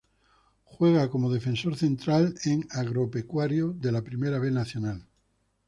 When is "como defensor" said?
1.11-1.77